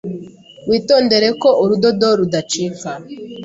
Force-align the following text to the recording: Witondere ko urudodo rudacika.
Witondere 0.69 1.27
ko 1.41 1.49
urudodo 1.63 2.07
rudacika. 2.19 2.91